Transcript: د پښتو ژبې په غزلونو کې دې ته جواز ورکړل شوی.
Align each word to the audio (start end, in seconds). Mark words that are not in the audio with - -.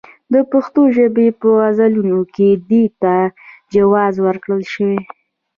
د 0.33 0.35
پښتو 0.51 0.81
ژبې 0.95 1.27
په 1.39 1.47
غزلونو 1.59 2.19
کې 2.35 2.49
دې 2.69 2.83
ته 3.01 3.15
جواز 3.73 4.13
ورکړل 4.27 4.61
شوی. 4.73 4.99